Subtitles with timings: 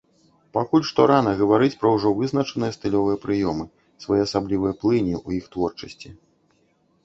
[0.55, 3.65] Пакуль што рана гаварыць пра ўжо вызначаныя стылёвыя прыёмы,
[4.07, 6.09] своеасаблівыя плыні ў іх творчасці.